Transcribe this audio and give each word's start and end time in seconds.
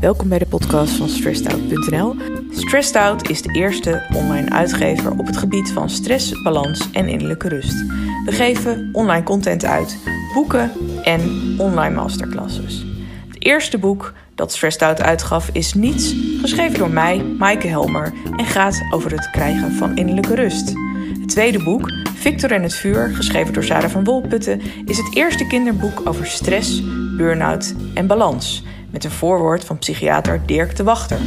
Welkom 0.00 0.28
bij 0.28 0.38
de 0.38 0.46
podcast 0.46 0.92
van 0.92 1.08
StressedOut.nl. 1.08 2.14
Stressed 2.50 2.96
Out 2.96 3.30
is 3.30 3.42
de 3.42 3.52
eerste 3.52 4.06
online 4.14 4.50
uitgever 4.50 5.10
op 5.10 5.26
het 5.26 5.36
gebied 5.36 5.72
van 5.72 5.90
stress, 5.90 6.42
balans 6.42 6.90
en 6.92 7.08
innerlijke 7.08 7.48
rust. 7.48 7.86
We 8.24 8.32
geven 8.32 8.88
online 8.92 9.22
content 9.22 9.64
uit, 9.64 9.98
boeken 10.34 10.72
en 11.02 11.20
online 11.58 11.94
masterclasses. 11.94 12.84
Het 13.28 13.44
eerste 13.44 13.78
boek 13.78 14.12
dat 14.34 14.52
Stressed 14.52 14.82
Out 14.82 15.02
uitgaf 15.02 15.48
is 15.52 15.74
Niets, 15.74 16.14
geschreven 16.40 16.78
door 16.78 16.90
mij, 16.90 17.24
Maaike 17.38 17.68
Helmer, 17.68 18.12
en 18.36 18.46
gaat 18.46 18.82
over 18.90 19.10
het 19.10 19.30
krijgen 19.30 19.72
van 19.72 19.96
innerlijke 19.96 20.34
rust. 20.34 20.72
Het 21.20 21.28
tweede 21.28 21.62
boek, 21.62 21.92
Victor 22.14 22.50
en 22.50 22.62
het 22.62 22.74
vuur, 22.74 23.10
geschreven 23.14 23.52
door 23.52 23.64
Sarah 23.64 23.90
van 23.90 24.04
Wolputten, 24.04 24.60
is 24.84 24.96
het 24.96 25.16
eerste 25.16 25.46
kinderboek 25.46 26.00
over 26.04 26.26
stress, 26.26 26.82
burn-out 27.16 27.74
en 27.94 28.06
balans, 28.06 28.62
met 28.90 29.04
een 29.04 29.10
voorwoord 29.10 29.64
van 29.64 29.78
psychiater 29.78 30.40
Dirk 30.46 30.76
de 30.76 30.82
Wachter. 30.82 31.18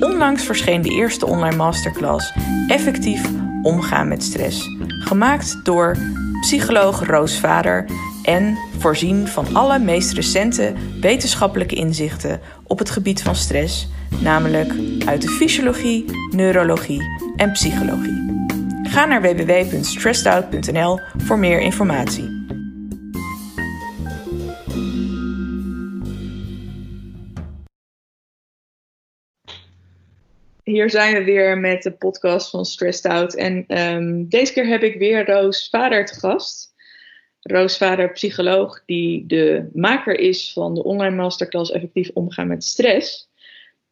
Onlangs 0.00 0.44
verscheen 0.44 0.82
de 0.82 0.88
eerste 0.88 1.26
online 1.26 1.56
masterclass 1.56 2.32
Effectief 2.68 3.30
omgaan 3.62 4.08
met 4.08 4.22
stress, 4.22 4.76
gemaakt 4.88 5.60
door 5.64 5.96
psycholoog 6.40 7.06
Roos 7.06 7.38
Vader 7.38 7.84
en 8.22 8.58
voorzien 8.78 9.28
van 9.28 9.54
alle 9.54 9.78
meest 9.78 10.12
recente 10.12 10.72
wetenschappelijke 11.00 11.74
inzichten 11.74 12.40
op 12.62 12.78
het 12.78 12.90
gebied 12.90 13.22
van 13.22 13.34
stress, 13.34 13.88
namelijk 14.20 14.72
uit 15.06 15.22
de 15.22 15.28
fysiologie, 15.28 16.04
neurologie 16.30 17.02
en 17.36 17.52
psychologie. 17.52 18.46
Ga 18.82 19.04
naar 19.04 19.22
www.stressedout.nl 19.22 21.00
voor 21.16 21.38
meer 21.38 21.60
informatie. 21.60 22.33
Hier 30.64 30.90
zijn 30.90 31.14
we 31.14 31.24
weer 31.24 31.58
met 31.58 31.82
de 31.82 31.92
podcast 31.92 32.50
van 32.50 32.64
Stressed 32.64 33.12
Out. 33.12 33.34
En 33.34 33.64
ehm, 33.66 34.24
deze 34.28 34.52
keer 34.52 34.66
heb 34.66 34.82
ik 34.82 34.98
weer 34.98 35.26
Roos 35.26 35.68
Vader 35.70 36.06
te 36.06 36.14
gast. 36.14 36.74
Roos 37.40 37.76
Vader, 37.76 38.12
psycholoog, 38.12 38.82
die 38.86 39.26
de 39.26 39.70
maker 39.72 40.18
is 40.18 40.52
van 40.52 40.74
de 40.74 40.84
online 40.84 41.16
masterclass 41.16 41.70
Effectief 41.70 42.10
omgaan 42.14 42.46
met 42.46 42.64
stress. 42.64 43.30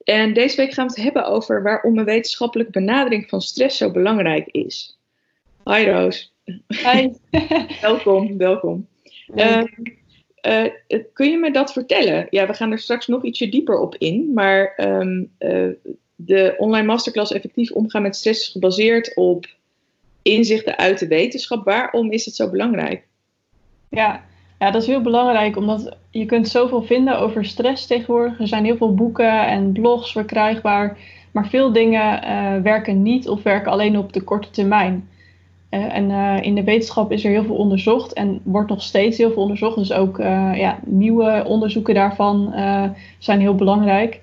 En 0.05 0.33
deze 0.33 0.57
week 0.57 0.73
gaan 0.73 0.87
we 0.87 0.93
het 0.93 1.03
hebben 1.03 1.27
over 1.27 1.63
waarom 1.63 1.99
een 1.99 2.05
wetenschappelijke 2.05 2.73
benadering 2.73 3.29
van 3.29 3.41
stress 3.41 3.77
zo 3.77 3.91
belangrijk 3.91 4.47
is. 4.47 4.99
Hi 5.65 5.85
Roos. 5.85 6.35
Hi. 6.67 7.11
welkom, 7.81 8.39
welkom. 8.39 8.89
Uh, 9.35 9.63
uh, 10.47 10.67
kun 11.13 11.31
je 11.31 11.39
me 11.39 11.51
dat 11.51 11.73
vertellen? 11.73 12.27
Ja, 12.31 12.47
we 12.47 12.55
gaan 12.55 12.73
er 12.73 12.79
straks 12.79 13.07
nog 13.07 13.25
ietsje 13.25 13.49
dieper 13.49 13.79
op 13.79 13.97
in, 13.97 14.33
maar 14.35 14.75
um, 14.77 15.33
uh, 15.39 15.69
de 16.17 16.55
online 16.59 16.87
masterclass 16.87 17.33
Effectief 17.33 17.71
omgaan 17.71 18.03
met 18.03 18.17
stress 18.17 18.41
is 18.41 18.49
gebaseerd 18.49 19.17
op 19.17 19.47
inzichten 20.23 20.79
uit 20.79 20.99
de 20.99 21.07
wetenschap. 21.07 21.65
Waarom 21.65 22.11
is 22.11 22.25
het 22.25 22.35
zo 22.35 22.51
belangrijk? 22.51 23.07
Ja, 23.89 24.25
ja, 24.59 24.71
dat 24.71 24.83
is 24.83 24.89
heel 24.89 25.01
belangrijk, 25.01 25.57
omdat 25.57 25.97
je 26.11 26.27
kunt 26.27 26.49
zoveel 26.49 26.83
vinden 26.83 27.19
over 27.19 27.45
stress 27.45 27.87
tegenwoordig. 27.87 28.41
Er 28.41 28.49
zijn 28.49 28.65
heel 28.65 28.77
veel 28.77 28.95
boeken 28.95 29.47
en 29.47 29.73
blogs 29.73 30.13
verkrijgbaar, 30.13 30.99
maar 31.33 31.49
veel 31.49 31.73
dingen 31.73 32.25
uh, 32.25 32.63
werken 32.63 33.03
niet 33.03 33.29
of 33.29 33.43
werken 33.43 33.73
alleen 33.73 33.99
op 33.99 34.13
de 34.13 34.23
korte 34.23 34.51
termijn. 34.51 35.09
Uh, 35.71 35.97
en 35.97 36.11
uh, 36.11 36.43
in 36.43 36.55
de 36.55 36.65
wetenschap 36.65 37.13
is 37.13 37.25
er 37.25 37.31
heel 37.31 37.45
veel 37.45 37.57
onderzocht 37.57 38.13
en 38.13 38.41
wordt 38.43 38.71
nog 38.71 38.83
steeds 38.83 39.19
heel 39.19 39.33
veel 39.33 39.43
onderzocht. 39.43 39.77
Dus 39.77 39.93
ook 39.93 40.19
ja, 40.55 40.79
nieuwe 40.85 41.45
onderzoeken 41.47 41.95
daarvan 41.95 42.55
zijn 43.19 43.41
heel 43.41 43.55
belangrijk. 43.55 44.21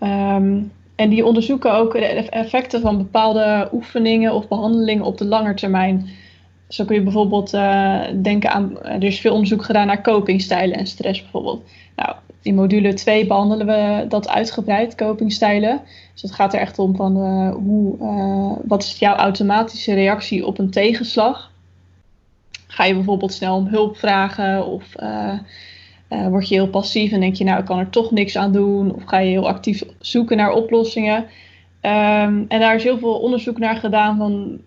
Um, 0.00 0.72
en 0.96 1.08
die 1.08 1.26
onderzoeken 1.26 1.74
ook 1.74 1.92
de 1.92 2.28
effecten 2.30 2.80
van 2.80 2.98
bepaalde 2.98 3.68
oefeningen 3.72 4.34
of 4.34 4.48
behandelingen 4.48 5.04
op 5.04 5.18
de 5.18 5.24
lange 5.24 5.54
termijn. 5.54 6.08
Zo 6.68 6.84
kun 6.84 6.94
je 6.94 7.02
bijvoorbeeld 7.02 7.54
uh, 7.54 8.02
denken 8.22 8.50
aan, 8.50 8.82
er 8.82 9.04
is 9.04 9.20
veel 9.20 9.32
onderzoek 9.32 9.64
gedaan 9.64 9.86
naar 9.86 10.02
copingstijlen 10.02 10.78
en 10.78 10.86
stress 10.86 11.22
bijvoorbeeld. 11.22 11.64
Nou, 11.96 12.16
in 12.42 12.54
module 12.54 12.94
2 12.94 13.26
behandelen 13.26 13.66
we 13.66 14.04
dat 14.08 14.28
uitgebreid, 14.28 14.94
copingstijlen. 14.94 15.80
Dus 16.12 16.22
het 16.22 16.32
gaat 16.32 16.54
er 16.54 16.60
echt 16.60 16.78
om 16.78 16.96
van 16.96 17.16
uh, 17.16 17.54
hoe, 17.54 17.96
uh, 18.00 18.52
wat 18.66 18.82
is 18.82 18.98
jouw 18.98 19.14
automatische 19.14 19.94
reactie 19.94 20.46
op 20.46 20.58
een 20.58 20.70
tegenslag? 20.70 21.50
Ga 22.66 22.84
je 22.84 22.94
bijvoorbeeld 22.94 23.32
snel 23.32 23.56
om 23.56 23.66
hulp 23.66 23.96
vragen 23.96 24.66
of 24.66 24.94
uh, 26.10 26.28
word 26.28 26.48
je 26.48 26.54
heel 26.54 26.68
passief 26.68 27.12
en 27.12 27.20
denk 27.20 27.34
je, 27.34 27.44
nou, 27.44 27.58
ik 27.58 27.64
kan 27.64 27.78
er 27.78 27.90
toch 27.90 28.10
niks 28.10 28.36
aan 28.36 28.52
doen. 28.52 28.94
Of 28.94 29.04
ga 29.04 29.18
je 29.18 29.30
heel 29.30 29.48
actief 29.48 29.82
zoeken 29.98 30.36
naar 30.36 30.52
oplossingen. 30.52 31.16
Um, 31.16 32.44
en 32.48 32.60
daar 32.60 32.74
is 32.74 32.82
heel 32.82 32.98
veel 32.98 33.18
onderzoek 33.18 33.58
naar 33.58 33.76
gedaan 33.76 34.16
van 34.16 34.60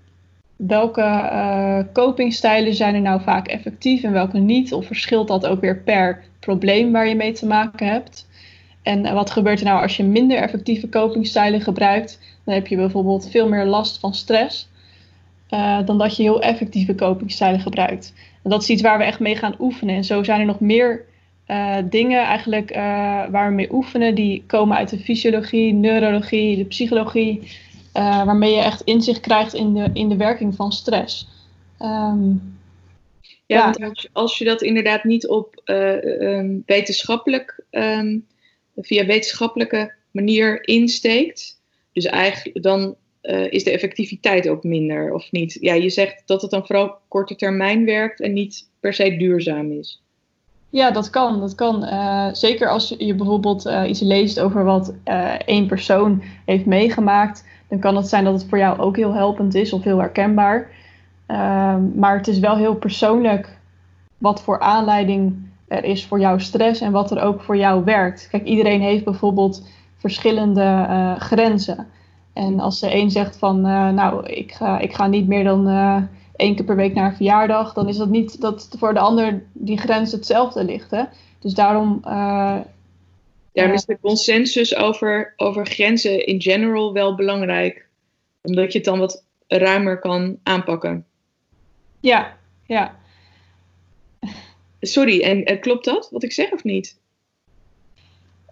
welke 0.55 1.01
uh, 1.01 1.79
copingstijlen 1.94 2.73
zijn 2.73 2.95
er 2.95 3.01
nou 3.01 3.22
vaak 3.22 3.47
effectief 3.47 4.03
en 4.03 4.11
welke 4.11 4.38
niet. 4.38 4.73
Of 4.73 4.85
verschilt 4.85 5.27
dat 5.27 5.45
ook 5.45 5.61
weer 5.61 5.77
per 5.77 6.23
probleem 6.39 6.91
waar 6.91 7.07
je 7.07 7.16
mee 7.16 7.31
te 7.31 7.45
maken 7.45 7.88
hebt. 7.88 8.27
En 8.83 9.06
uh, 9.06 9.13
wat 9.13 9.31
gebeurt 9.31 9.59
er 9.59 9.66
nou 9.66 9.81
als 9.81 9.97
je 9.97 10.03
minder 10.03 10.38
effectieve 10.38 10.89
copingstijlen 10.89 11.61
gebruikt? 11.61 12.19
Dan 12.44 12.53
heb 12.53 12.67
je 12.67 12.75
bijvoorbeeld 12.75 13.29
veel 13.29 13.50
meer 13.50 13.66
last 13.66 14.00
van 14.00 14.13
stress. 14.13 14.67
Dan 15.85 15.97
dat 15.97 16.16
je 16.16 16.23
heel 16.23 16.41
effectieve 16.41 16.95
copingstijlen 16.95 17.59
gebruikt. 17.59 18.13
En 18.44 18.50
dat 18.50 18.61
is 18.61 18.69
iets 18.69 18.81
waar 18.81 18.97
we 18.97 19.03
echt 19.03 19.19
mee 19.19 19.35
gaan 19.35 19.56
oefenen. 19.59 19.95
En 19.95 20.03
zo 20.03 20.23
zijn 20.23 20.39
er 20.39 20.45
nog 20.45 20.59
meer 20.59 21.06
uh, 21.49 21.77
dingen 21.89 22.23
eigenlijk 22.23 22.71
uh, 22.71 22.77
waar 23.29 23.47
we 23.47 23.53
mee 23.53 23.73
oefenen, 23.73 24.15
die 24.15 24.43
komen 24.47 24.77
uit 24.77 24.89
de 24.89 24.99
fysiologie, 24.99 25.73
neurologie, 25.73 26.57
de 26.57 26.65
psychologie, 26.65 27.41
uh, 27.93 28.25
waarmee 28.25 28.55
je 28.55 28.61
echt 28.61 28.81
inzicht 28.81 29.19
krijgt 29.19 29.53
in 29.53 29.73
de, 29.73 29.89
in 29.93 30.09
de 30.09 30.15
werking 30.15 30.55
van 30.55 30.71
stress. 30.71 31.27
Um, 31.79 32.57
ja, 33.45 33.57
ja, 33.57 33.63
want 33.63 33.83
als, 33.83 34.09
als, 34.13 34.38
je 34.38 34.45
dat 34.45 34.61
inderdaad 34.61 35.03
niet 35.03 35.27
op 35.27 35.61
um, 35.65 36.63
wetenschappelijk, 36.65 37.63
um, 37.71 38.25
via 38.75 39.05
wetenschappelijke 39.05 39.93
manier 40.11 40.67
insteekt, 40.67 41.61
dus 41.93 42.05
eigenlijk 42.05 42.63
dan 42.63 42.95
is 43.49 43.63
de 43.63 43.71
effectiviteit 43.71 44.49
ook 44.49 44.63
minder, 44.63 45.13
of 45.13 45.31
niet? 45.31 45.57
Ja, 45.59 45.73
je 45.73 45.89
zegt 45.89 46.23
dat 46.25 46.41
het 46.41 46.51
dan 46.51 46.65
vooral 46.65 46.97
korte 47.07 47.35
termijn 47.35 47.85
werkt 47.85 48.21
en 48.21 48.33
niet 48.33 48.69
per 48.79 48.93
se 48.93 49.17
duurzaam 49.17 49.71
is. 49.71 50.01
Ja, 50.69 50.91
dat 50.91 51.09
kan. 51.09 51.40
Dat 51.40 51.56
kan. 51.56 51.84
Uh, 51.84 52.28
zeker 52.31 52.69
als 52.69 52.96
je 52.97 53.16
bijvoorbeeld 53.16 53.66
uh, 53.66 53.90
iets 53.90 54.00
leest 54.00 54.40
over 54.40 54.63
wat 54.63 54.94
uh, 55.06 55.34
één 55.46 55.68
persoon 55.68 56.22
heeft 56.46 56.66
meegemaakt, 56.66 57.46
dan 57.68 57.80
kan 57.80 57.96
het 57.96 58.07
zijn 58.07 58.24
dat 58.24 58.34
het 58.34 58.50
voor 58.50 58.57
jou 58.57 58.80
ook 58.80 58.96
heel 58.96 59.13
helpend 59.13 59.56
is 59.56 59.74
of 59.74 59.84
heel 59.84 60.00
herkenbaar. 60.00 60.69
Maar 61.96 62.18
het 62.18 62.28
is 62.28 62.40
wel 62.40 62.56
heel 62.56 62.75
persoonlijk 62.75 63.57
wat 64.18 64.41
voor 64.41 64.59
aanleiding 64.59 65.35
er 65.68 65.84
is 65.84 66.06
voor 66.06 66.19
jouw 66.19 66.38
stress 66.38 66.81
en 66.81 66.91
wat 66.91 67.12
er 67.12 67.22
ook 67.22 67.41
voor 67.41 67.57
jou 67.57 67.84
werkt. 67.84 68.28
Kijk, 68.31 68.44
iedereen 68.44 68.81
heeft 68.81 69.03
bijvoorbeeld 69.03 69.68
verschillende 69.97 71.16
grenzen. 71.19 71.88
En 72.34 72.59
als 72.59 72.80
de 72.80 72.96
een 72.96 73.12
zegt 73.12 73.38
van, 73.38 73.62
nou, 73.94 74.25
ik 74.25 74.51
ga, 74.51 74.80
ik 74.80 74.94
ga 74.94 75.07
niet 75.07 75.28
meer 75.28 75.44
dan 75.44 75.68
één 76.39 76.55
keer 76.55 76.66
per 76.66 76.75
week 76.75 76.94
naar 76.94 77.09
een 77.09 77.16
verjaardag, 77.16 77.73
dan 77.73 77.88
is 77.88 77.97
dat 77.97 78.09
niet 78.09 78.41
dat 78.41 78.69
voor 78.77 78.94
de 78.94 79.00
ander 79.00 79.44
die 79.53 79.77
grens 79.77 80.11
hetzelfde 80.11 80.63
ligt. 80.63 80.91
Hè? 80.91 81.03
Dus 81.39 81.53
daarom. 81.53 82.01
Uh, 82.05 82.59
Daarom 83.53 83.75
is 83.75 83.85
de 83.85 84.00
consensus 84.01 84.75
over, 84.75 85.33
over 85.38 85.67
grenzen 85.67 86.25
in 86.25 86.41
general 86.41 86.94
wel 86.94 87.16
belangrijk, 87.16 87.88
omdat 88.41 88.72
je 88.72 88.77
het 88.77 88.88
dan 88.88 89.00
wat 89.00 89.23
ruimer 89.47 90.00
kan 90.00 90.39
aanpakken. 90.44 91.05
Ja, 92.00 92.38
ja. 92.66 92.95
Sorry, 94.79 95.21
en 95.21 95.51
uh, 95.51 95.61
klopt 95.61 95.85
dat 95.85 96.09
wat 96.11 96.23
ik 96.23 96.31
zeg 96.31 96.51
of 96.51 96.63
niet? 96.63 97.00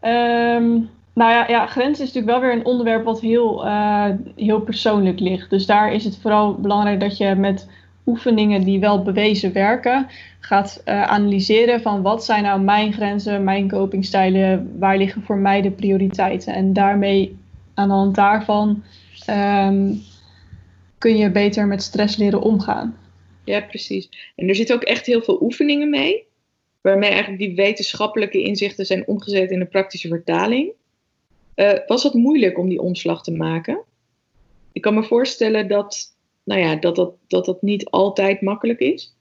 Um, 0.02 0.90
nou 1.18 1.32
ja, 1.32 1.48
ja, 1.48 1.66
grens 1.66 2.00
is 2.00 2.14
natuurlijk 2.14 2.26
wel 2.26 2.42
weer 2.42 2.52
een 2.52 2.66
onderwerp 2.66 3.04
wat 3.04 3.22
heel, 3.22 3.66
uh, 3.66 4.10
heel 4.36 4.62
persoonlijk 4.62 5.20
ligt. 5.20 5.50
Dus 5.50 5.66
daar 5.66 5.94
is 5.94 6.04
het 6.04 6.18
vooral 6.18 6.56
belangrijk 6.56 7.00
dat 7.00 7.18
je 7.18 7.36
met 7.36 7.70
oefeningen 8.06 8.64
die 8.64 8.80
wel 8.80 9.04
bewezen 9.04 9.54
werken, 9.54 10.08
gaat 10.40 10.82
uh, 10.86 11.04
analyseren 11.04 11.82
van 11.82 12.02
wat 12.02 12.26
zijn 12.26 12.44
nou 12.44 12.62
mijn 12.62 12.94
grenzen, 12.94 13.44
mijn 13.44 13.68
copingstijlen, 13.68 14.80
waar 14.80 14.98
liggen 14.98 15.22
voor 15.22 15.38
mij 15.38 15.62
de 15.62 15.72
prioriteiten. 15.72 16.54
En 16.54 16.74
daarmee, 16.74 17.38
aan 17.74 17.88
de 17.88 17.94
hand 17.94 18.16
daarvan, 18.16 18.84
um, 19.30 20.02
kun 20.98 21.18
je 21.18 21.32
beter 21.32 21.68
met 21.68 21.84
stress 21.84 22.18
leren 22.18 22.42
omgaan. 22.42 22.98
Ja, 23.44 23.62
precies. 23.62 24.10
En 24.36 24.48
er 24.48 24.56
zitten 24.56 24.76
ook 24.76 24.84
echt 24.84 25.06
heel 25.06 25.22
veel 25.22 25.42
oefeningen 25.42 25.90
mee, 25.90 26.24
waarmee 26.82 27.10
eigenlijk 27.10 27.40
die 27.40 27.56
wetenschappelijke 27.56 28.42
inzichten 28.42 28.86
zijn 28.86 29.08
omgezet 29.08 29.52
in 29.52 29.62
een 29.62 29.70
praktische 29.70 30.08
vertaling. 30.08 30.72
Uh, 31.58 31.72
was 31.88 32.04
het 32.04 32.14
moeilijk 32.14 32.58
om 32.58 32.70
die 32.70 32.82
omslag 32.82 33.24
te 33.24 33.32
maken? 33.32 33.80
Ik 34.72 34.82
kan 34.82 34.94
me 34.94 35.04
voorstellen 35.04 35.68
dat 35.68 36.16
nou 36.44 36.62
ja, 36.62 36.76
dat, 36.76 36.96
dat, 36.96 37.14
dat 37.28 37.46
dat 37.46 37.62
niet 37.62 37.90
altijd 37.90 38.42
makkelijk 38.42 38.80
is. 38.80 39.16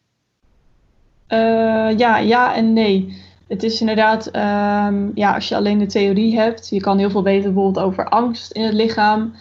Uh, 1.28 1.98
ja, 1.98 2.18
ja 2.18 2.54
en 2.54 2.72
nee. 2.72 3.24
Het 3.48 3.62
is 3.62 3.80
inderdaad, 3.80 4.26
ehm, 4.26 5.10
ja, 5.14 5.34
als 5.34 5.48
je 5.48 5.56
alleen 5.56 5.78
de 5.78 5.86
theorie 5.86 6.38
hebt, 6.38 6.68
je 6.68 6.80
kan 6.80 6.98
heel 6.98 7.10
veel 7.10 7.22
weten 7.22 7.54
bijvoorbeeld 7.54 7.86
over 7.86 8.08
angst 8.08 8.52
in 8.52 8.62
het 8.62 8.74
lichaam. 8.74 9.34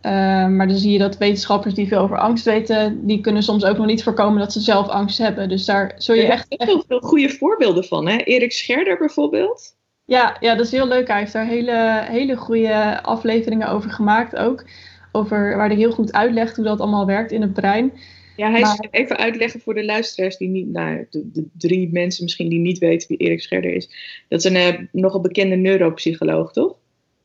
Ehm, 0.00 0.56
maar 0.56 0.68
dan 0.68 0.76
zie 0.76 0.92
je 0.92 0.98
dat 0.98 1.16
wetenschappers 1.16 1.74
die 1.74 1.88
veel 1.88 1.98
over 1.98 2.18
angst 2.18 2.44
weten, 2.44 3.06
die 3.06 3.20
kunnen 3.20 3.42
soms 3.42 3.64
ook 3.64 3.76
nog 3.76 3.86
niet 3.86 4.02
voorkomen 4.02 4.38
dat 4.38 4.52
ze 4.52 4.60
zelf 4.60 4.88
angst 4.88 5.18
hebben. 5.18 5.48
Dus 5.48 5.64
daar 5.64 5.94
zul 5.96 6.14
je 6.14 6.26
echt. 6.26 6.46
Er 6.48 6.66
zijn 6.66 6.82
veel 6.88 7.00
goede 7.00 7.28
voorbeelden 7.28 7.84
van, 7.84 8.08
hè? 8.08 8.16
Erik 8.16 8.52
Scherder 8.52 8.98
bijvoorbeeld. 8.98 9.76
Ja, 10.08 10.36
ja, 10.40 10.54
dat 10.54 10.66
is 10.66 10.72
heel 10.72 10.88
leuk. 10.88 11.08
Hij 11.08 11.18
heeft 11.18 11.32
daar 11.32 11.46
hele, 11.46 12.04
hele 12.08 12.36
goede 12.36 13.02
afleveringen 13.02 13.68
over 13.68 13.90
gemaakt 13.90 14.36
ook. 14.36 14.64
Over, 15.12 15.56
waar 15.56 15.68
hij 15.68 15.76
heel 15.76 15.92
goed 15.92 16.12
uitlegt 16.12 16.56
hoe 16.56 16.64
dat 16.64 16.80
allemaal 16.80 17.06
werkt 17.06 17.32
in 17.32 17.42
het 17.42 17.52
brein. 17.52 17.92
Ja, 18.36 18.50
hij 18.50 18.60
maar... 18.60 18.86
even 18.90 19.16
uitleggen 19.16 19.60
voor 19.60 19.74
de 19.74 19.84
luisteraars 19.84 20.36
die 20.36 20.48
niet, 20.48 20.72
nou, 20.72 21.06
de, 21.10 21.30
de, 21.32 21.46
drie 21.58 21.92
mensen 21.92 22.24
misschien 22.24 22.48
die 22.48 22.58
niet 22.58 22.78
weten 22.78 23.08
wie 23.08 23.16
Erik 23.16 23.40
Scherder 23.40 23.74
is. 23.74 23.90
Dat 24.28 24.44
is 24.44 24.50
een 24.50 24.56
uh, 24.56 24.86
nogal 24.92 25.20
bekende 25.20 25.56
neuropsycholoog, 25.56 26.52
toch? 26.52 26.76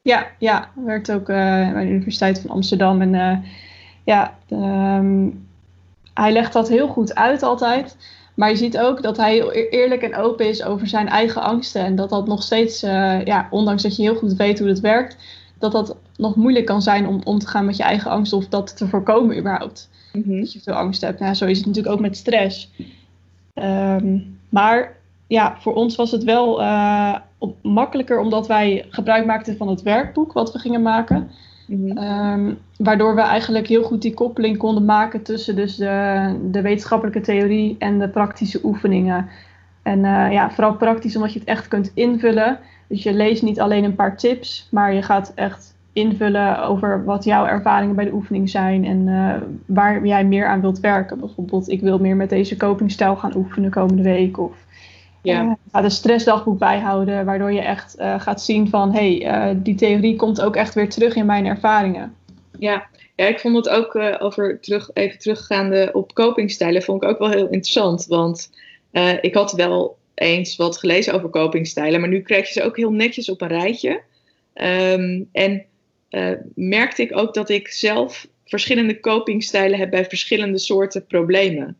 Ja, 0.02 0.32
ja, 0.40 0.72
werkt 0.76 1.12
ook 1.12 1.30
uh, 1.30 1.74
bij 1.74 1.84
de 1.84 1.90
Universiteit 1.90 2.40
van 2.40 2.50
Amsterdam. 2.50 3.02
En 3.02 3.14
uh, 3.14 3.38
ja, 4.04 4.38
um, 4.50 5.48
hij 6.14 6.32
legt 6.32 6.54
dat 6.54 6.70
heel 6.70 6.88
goed 6.88 7.16
uit 7.16 7.44
altijd. 7.44 7.98
Maar 8.34 8.50
je 8.50 8.56
ziet 8.56 8.78
ook 8.78 9.02
dat 9.02 9.18
hij 9.18 9.34
heel 9.34 9.52
eerlijk 9.52 10.02
en 10.02 10.16
open 10.16 10.48
is 10.48 10.64
over 10.64 10.88
zijn 10.88 11.08
eigen 11.08 11.42
angsten. 11.42 11.82
En 11.82 11.96
dat 11.96 12.10
dat 12.10 12.28
nog 12.28 12.44
steeds, 12.44 12.84
uh, 12.84 13.26
ja, 13.26 13.48
ondanks 13.50 13.84
dat 13.84 13.96
je 13.96 14.02
heel 14.02 14.16
goed 14.16 14.34
weet 14.34 14.60
hoe 14.60 14.68
het 14.68 14.80
werkt, 14.80 15.18
dat 15.60 15.72
dat 15.72 15.96
nog 16.18 16.36
moeilijk 16.36 16.66
kan 16.66 16.82
zijn 16.82 17.08
om 17.08 17.22
om 17.24 17.40
te 17.40 17.48
gaan 17.48 17.66
met 17.66 17.78
je 17.78 17.84
eigen 17.84 18.12
angst 18.12 18.34
of 18.34 18.48
dat 18.48 18.78
te 18.78 18.88
voorkomen 18.88 19.38
überhaupt. 19.38 19.90
Mm 20.14 20.24
-hmm. 20.26 20.40
Dat 20.40 20.54
je 20.54 20.60
veel 20.60 20.74
angst 20.74 21.02
hebt. 21.02 21.20
Nou, 21.20 21.34
zo 21.34 21.46
is 21.46 21.58
het 21.58 21.66
natuurlijk 21.66 21.96
ook 21.96 22.02
met 22.02 22.18
stress. 22.18 22.72
Um, 23.54 24.40
maar 24.50 24.96
ja, 25.28 25.56
voor 25.60 25.74
ons 25.74 25.96
was 25.96 26.12
het 26.12 26.24
wel 26.24 26.62
uh, 26.62 27.16
op, 27.38 27.58
makkelijker 27.62 28.20
omdat 28.20 28.48
wij 28.48 28.86
gebruik 28.90 29.26
maakten 29.26 29.58
van 29.58 29.68
het 29.68 29.82
werkboek 29.82 30.34
wat 30.34 30.52
we 30.52 30.60
gingen 30.60 30.82
maken. 30.82 31.32
-hmm. 31.68 31.98
um, 31.98 32.58
waardoor 32.78 33.16
we 33.16 33.22
eigenlijk 33.22 33.68
heel 33.68 33.84
goed 33.84 34.02
die 34.02 34.14
koppeling 34.14 34.58
konden 34.58 34.86
maken 34.86 35.22
tussen 35.22 35.56
dus 35.56 35.76
de, 35.76 36.36
de 36.52 36.62
wetenschappelijke 36.62 37.22
theorie 37.22 37.76
en 37.80 38.00
de 38.00 38.08
praktische 38.08 38.60
oefeningen. 38.64 39.28
En 39.82 40.00
uh, 40.00 40.32
ja, 40.32 40.52
vooral 40.52 40.76
praktisch 40.76 41.16
omdat 41.16 41.34
je 41.34 41.40
het 41.40 41.48
echt 41.48 41.68
kunt 41.68 41.92
invullen. 41.94 42.60
Dus 42.88 43.04
je 43.04 43.14
leest 43.14 43.44
niet 43.44 43.60
alleen 43.60 43.84
een 43.84 43.96
paar 43.96 44.18
tips, 44.18 44.68
maar 44.72 44.94
je 44.94 45.02
gaat 45.02 45.32
echt 45.36 45.76
invullen 45.94 46.64
over 46.64 47.04
wat 47.04 47.24
jouw 47.24 47.46
ervaringen 47.46 47.96
bij 47.96 48.06
de 48.06 48.14
oefening 48.14 48.50
zijn 48.50 48.86
en 48.86 49.08
uh, 49.08 49.34
waar 49.66 50.06
jij 50.06 50.26
meer 50.26 50.48
aan 50.48 50.62
wilt 50.62 50.80
werken. 50.80 51.20
Bijvoorbeeld, 51.20 51.70
ik 51.70 51.82
wil 51.82 52.00
meer 52.00 52.16
met 52.16 52.30
deze 52.30 52.58
copingstijl 52.58 53.16
gaan 53.16 53.36
oefenen 53.36 53.72
komende 53.72 54.04
week. 54.04 54.40
Of 54.40 54.63
ja. 55.24 55.44
Uh, 55.44 55.52
ga 55.72 55.84
een 55.84 55.92
stressdagboek 55.92 56.60
bijhouden, 56.60 57.26
waardoor 57.26 57.52
je 57.52 57.62
echt 57.62 57.96
uh, 58.00 58.20
gaat 58.20 58.42
zien 58.42 58.70
van 58.70 58.94
hé, 58.94 59.18
hey, 59.18 59.62
die 59.62 59.76
theorie 59.76 60.16
komt 60.16 60.42
ook 60.42 60.56
echt 60.56 60.74
weer 60.74 60.90
terug 60.90 61.16
in 61.16 61.26
mijn 61.26 61.46
ervaringen. 61.46 62.16
Ja, 62.60 62.86
ja 63.16 63.26
ik 63.26 63.40
vond 63.40 63.56
het 63.56 63.70
ook 63.70 63.96
over 64.20 64.60
terug, 64.60 64.90
even 64.94 65.20
teruggaande 65.20 65.90
op 65.94 66.14
copingstijlen, 66.14 66.84
vond 66.84 67.04
ik 67.04 67.10
ook 67.10 67.20
wel 67.20 67.30
heel 67.30 67.50
interessant. 67.50 68.06
Want 68.06 68.50
ik 69.22 69.34
had 69.34 69.52
wel 69.52 69.98
eens 70.14 70.56
wat 70.56 70.78
gelezen 70.78 71.14
over 71.14 71.30
copingstijlen, 71.30 72.00
maar 72.00 72.10
nu 72.10 72.22
krijg 72.22 72.48
je 72.48 72.54
ze 72.54 72.64
ook 72.64 72.78
heel 72.78 72.92
netjes 72.92 73.30
op 73.30 73.42
een 73.42 73.48
rijtje. 73.48 74.02
Um, 74.54 75.30
en 75.32 75.66
merkte 76.56 77.02
ik 77.02 77.18
ook 77.18 77.34
dat 77.34 77.50
ik 77.50 77.68
zelf 77.68 78.28
verschillende 78.46 79.00
copingstijlen 79.00 79.80
heb 79.80 79.90
bij 79.90 80.06
verschillende 80.06 80.58
soorten 80.58 81.06
problemen. 81.06 81.78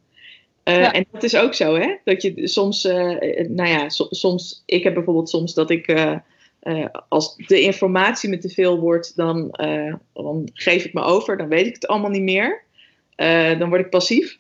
Uh, 0.64 0.76
ja. 0.76 0.92
En 0.92 1.06
dat 1.12 1.24
is 1.24 1.36
ook 1.36 1.54
zo, 1.54 1.76
hè? 1.76 1.96
Dat 2.04 2.22
je 2.22 2.48
soms, 2.48 2.86
uh, 2.86 2.94
nou 3.48 3.70
ja, 3.70 3.90
so, 3.90 4.08
soms, 4.10 4.64
ik 4.66 4.84
heb 4.84 4.94
bijvoorbeeld 4.94 5.30
soms 5.30 5.54
dat 5.54 5.70
ik, 5.70 6.12
als 7.10 7.36
de 7.36 7.62
informatie 7.62 8.30
me 8.30 8.38
te 8.38 8.50
veel 8.50 8.80
wordt, 8.80 9.16
dan, 9.16 9.52
dan 10.14 10.50
geef 10.54 10.86
ik 10.86 10.94
me 10.94 11.02
over, 11.02 11.38
dan 11.38 11.48
weet 11.48 11.66
ik 11.66 11.74
het 11.74 11.88
allemaal 11.88 12.10
niet 12.10 12.22
meer. 12.22 12.64
dan 13.58 13.70
word 13.70 13.82
ik 13.82 13.90
passief. 13.90 14.40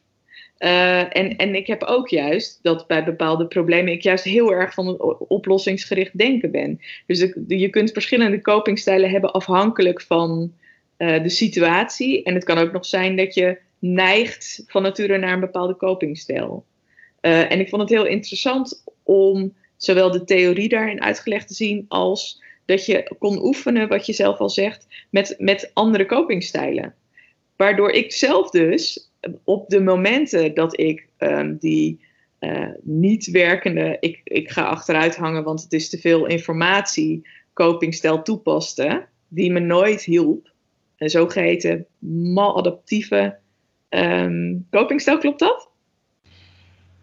En, 0.58 1.36
en 1.36 1.56
ik 1.56 1.68
heb 1.68 1.84
ook 1.84 2.10
juist 2.10 2.60
dat 2.62 2.88
bij 2.88 3.04
bepaalde 3.04 3.48
problemen 3.48 3.94
ik 3.94 4.02
juist 4.02 4.24
heel 4.24 4.54
erg 4.54 4.74
van 4.74 4.88
een 4.88 5.00
oplossingsgericht 5.28 6.18
denken 6.18 6.52
ben. 6.52 6.80
Dus 7.08 7.34
je 7.48 7.70
kunt 7.70 7.92
verschillende 7.92 8.42
copingstijlen 8.42 9.10
hebben 9.10 9.32
afhankelijk 9.32 10.02
van 10.02 10.54
de 10.98 11.30
situatie. 11.30 12.24
En 12.24 12.34
het 12.34 12.44
kan 12.44 12.58
ook 12.58 12.72
nog 12.72 12.86
zijn 12.86 13.16
dat 13.16 13.34
je 13.34 13.58
neigt 13.86 14.64
van 14.68 14.82
nature 14.82 15.18
naar 15.18 15.34
een 15.34 15.40
bepaalde 15.40 15.76
copingstijl. 15.76 16.66
Uh, 17.22 17.52
en 17.52 17.60
ik 17.60 17.70
vond 17.70 17.82
het 17.82 17.92
heel 17.92 18.06
interessant 18.06 18.84
om 19.04 19.54
zowel 19.78 20.12
de 20.12 20.24
theorie 20.24 20.70
daarin 20.70 21.02
uitgelegd 21.02 21.48
te 21.48 21.54
zien 21.54 21.86
als 21.88 22.42
dat 22.66 22.86
je 22.86 23.16
kon 23.20 23.46
oefenen, 23.46 23.88
wat 23.88 24.06
je 24.06 24.14
zelf 24.14 24.38
al 24.38 24.50
zegt, 24.50 24.88
met, 25.10 25.36
met 25.38 25.72
andere 25.74 26.06
copingstijlen. 26.06 26.96
Waardoor 27.56 27.92
ik 27.92 28.12
zelf 28.12 28.50
dus 28.50 29.12
op 29.44 29.70
de 29.70 29.82
momenten 29.82 30.54
dat 30.54 30.80
ik 30.80 31.08
um, 31.18 31.58
die 31.58 32.06
uh, 32.40 32.68
niet 32.82 33.32
werkende, 33.32 33.98
ik, 34.00 34.22
ik 34.24 34.52
ga 34.52 34.64
achteruit 34.64 35.16
hangen, 35.16 35.44
want 35.44 35.64
het 35.64 35.74
is 35.74 35.90
te 35.90 35.98
veel 35.98 36.26
informatie, 36.26 37.28
copingstijl 37.54 38.22
toepaste, 38.22 39.06
die 39.28 39.52
me 39.52 39.60
nooit 39.60 40.04
hielp. 40.04 40.52
Een 40.98 41.10
zogeheten 41.10 41.86
maladaptieve 42.34 43.42
um, 43.96 44.68
copingstijl, 44.72 45.18
klopt 45.18 45.40
dat? 45.40 45.72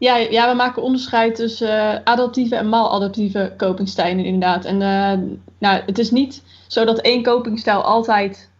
Ja, 0.01 0.17
ja, 0.17 0.51
we 0.51 0.57
maken 0.57 0.83
onderscheid 0.83 1.35
tussen 1.35 1.69
uh, 1.69 1.99
adaptieve 2.05 2.57
en 2.57 2.69
maladaptieve 2.69 3.55
copingstijlen 3.57 4.25
inderdaad. 4.25 4.65
En 4.65 4.75
uh, 4.75 5.37
nou, 5.59 5.83
het 5.87 5.99
is 5.99 6.11
niet 6.11 6.43
zo 6.67 6.85
dat 6.85 7.01
één 7.01 7.23
copingstijl 7.23 7.83
altijd 7.83 8.51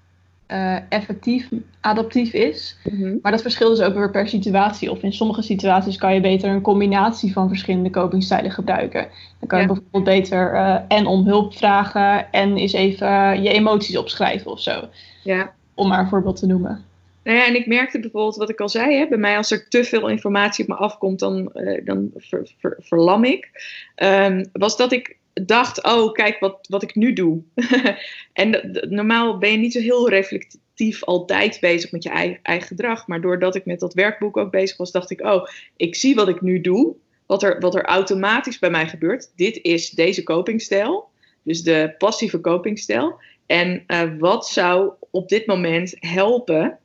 uh, 0.49 0.77
effectief 0.89 1.49
adaptief 1.81 2.33
is. 2.33 2.79
Mm-hmm. 2.85 3.19
Maar 3.23 3.33
dat 3.33 3.43
verschilt 3.43 3.77
dus 3.77 3.87
ook 3.87 3.95
weer 3.95 4.11
per 4.11 4.29
situatie. 4.29 4.91
Of 4.91 5.03
in 5.03 5.13
sommige 5.13 5.43
situaties 5.43 5.97
kan 5.97 6.15
je 6.15 6.21
beter 6.21 6.51
een 6.51 6.63
combinatie 6.63 7.33
van 7.33 7.49
verschillende 7.49 7.91
copingstijlen 7.91 8.51
gebruiken. 8.51 9.09
Dan 9.39 9.49
kan 9.49 9.61
je 9.61 9.67
ja. 9.67 9.73
bijvoorbeeld 9.73 10.05
beter 10.05 10.55
en 10.89 11.07
om 11.07 11.27
hulp 11.27 11.55
vragen 11.55 12.33
en 12.33 12.57
eens 12.57 12.73
even 12.73 13.43
je 13.43 13.49
emoties 13.49 13.97
opschrijven 13.97 14.51
of 14.51 14.61
zo. 14.61 14.89
Ja. 15.23 15.53
Om 15.75 15.89
maar 15.89 15.99
een 15.99 16.09
voorbeeld 16.09 16.37
te 16.37 16.47
noemen. 16.47 16.85
Nou 17.23 17.37
ja, 17.37 17.47
en 17.47 17.55
ik 17.55 17.67
merkte 17.67 18.01
bijvoorbeeld 18.01 18.37
wat 18.37 18.51
ik 18.51 18.61
al 18.61 18.69
zei, 18.69 18.95
hè, 18.95 19.09
bij 19.09 19.19
mij 19.19 19.37
als 19.37 19.51
er 19.51 19.69
te 19.69 19.85
veel 19.85 20.09
informatie 20.09 20.65
op 20.65 20.71
me 20.71 20.77
afkomt, 20.77 21.19
dan, 21.19 21.51
uh, 21.55 21.85
dan 21.85 22.11
ver, 22.17 22.53
ver, 22.59 22.77
verlam 22.81 23.25
ik. 23.25 23.51
Um, 23.97 24.45
was 24.53 24.77
dat 24.77 24.93
ik 24.93 25.19
dacht, 25.33 25.85
oh 25.85 26.13
kijk 26.13 26.39
wat, 26.39 26.67
wat 26.69 26.83
ik 26.83 26.95
nu 26.95 27.13
doe. 27.13 27.43
en 28.33 28.79
normaal 28.89 29.39
ben 29.39 29.51
je 29.51 29.57
niet 29.57 29.73
zo 29.73 29.81
heel 29.81 30.09
reflectief 30.09 31.05
altijd 31.05 31.61
bezig 31.61 31.93
met 31.93 32.03
je 32.03 32.39
eigen, 32.43 32.67
gedrag. 32.67 33.07
Maar 33.07 33.21
doordat 33.21 33.55
ik 33.55 33.65
met 33.65 33.81
dat 33.81 33.95
werkboek 33.95 34.37
ook 34.37 34.51
bezig 34.51 34.77
was, 34.77 34.93
dacht 34.93 35.11
ik, 35.11 35.21
oh, 35.21 35.47
ik 35.77 35.95
zie 35.95 36.15
wat 36.15 36.29
ik 36.29 36.41
nu 36.41 36.61
doe. 36.61 36.95
Wat 37.27 37.43
er, 37.43 37.61
wat 37.61 37.75
er 37.75 37.85
automatisch 37.85 38.59
bij 38.59 38.71
mij 38.71 38.89
gebeurt. 38.89 39.33
Dit 39.37 39.59
is 39.63 39.91
deze 39.91 40.23
copingstijl. 40.23 41.09
Dus 41.43 41.63
de 41.63 41.95
passieve 41.99 42.41
copingstijl. 42.41 43.21
En 43.47 43.85
uh, 43.87 44.03
wat 44.19 44.49
zou 44.49 44.93
op 45.11 45.29
dit 45.29 45.47
moment 45.47 45.95
helpen 45.99 46.80